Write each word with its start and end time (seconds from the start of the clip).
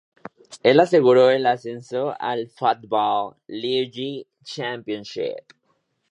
Él 0.63 0.79
aseguró 0.79 1.29
el 1.29 1.45
ascenso 1.45 2.15
a 2.19 2.35
la 2.35 2.47
Football 2.47 3.35
League 3.47 4.25
Championship. 4.43 5.45